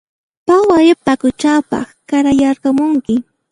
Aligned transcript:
Phaway 0.45 0.87
paquchapaq 1.05 1.87
qarayarqamunki 2.09 3.15